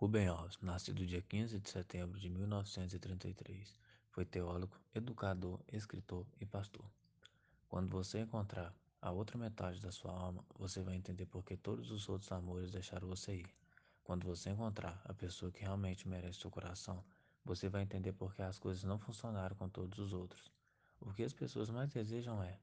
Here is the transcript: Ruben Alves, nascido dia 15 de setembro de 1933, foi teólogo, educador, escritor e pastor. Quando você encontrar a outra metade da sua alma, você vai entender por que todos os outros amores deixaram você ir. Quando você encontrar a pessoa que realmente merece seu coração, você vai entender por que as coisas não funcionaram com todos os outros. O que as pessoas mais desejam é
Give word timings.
Ruben 0.00 0.28
Alves, 0.28 0.56
nascido 0.62 1.04
dia 1.04 1.20
15 1.20 1.60
de 1.60 1.68
setembro 1.68 2.18
de 2.18 2.30
1933, 2.30 3.76
foi 4.08 4.24
teólogo, 4.24 4.74
educador, 4.94 5.60
escritor 5.70 6.26
e 6.40 6.46
pastor. 6.46 6.86
Quando 7.68 7.90
você 7.90 8.20
encontrar 8.20 8.74
a 9.02 9.10
outra 9.10 9.36
metade 9.36 9.78
da 9.78 9.92
sua 9.92 10.10
alma, 10.10 10.42
você 10.58 10.80
vai 10.80 10.94
entender 10.94 11.26
por 11.26 11.44
que 11.44 11.54
todos 11.54 11.90
os 11.90 12.08
outros 12.08 12.32
amores 12.32 12.70
deixaram 12.70 13.08
você 13.08 13.40
ir. 13.40 13.54
Quando 14.02 14.24
você 14.24 14.48
encontrar 14.48 15.02
a 15.04 15.12
pessoa 15.12 15.52
que 15.52 15.60
realmente 15.60 16.08
merece 16.08 16.40
seu 16.40 16.50
coração, 16.50 17.04
você 17.44 17.68
vai 17.68 17.82
entender 17.82 18.14
por 18.14 18.34
que 18.34 18.40
as 18.40 18.58
coisas 18.58 18.82
não 18.82 18.98
funcionaram 18.98 19.54
com 19.54 19.68
todos 19.68 19.98
os 19.98 20.14
outros. 20.14 20.50
O 20.98 21.12
que 21.12 21.24
as 21.24 21.34
pessoas 21.34 21.68
mais 21.68 21.90
desejam 21.90 22.42
é 22.42 22.58